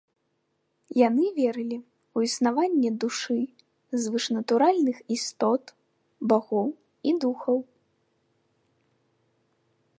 Яны 1.07 1.25
верылі 1.39 1.77
ў 1.79 2.17
існаванне 2.29 2.91
душы, 3.03 3.37
звышнатуральных 4.05 4.97
істот, 5.19 5.63
багоў 6.31 6.67
і 7.11 7.17
духаў. 7.27 7.57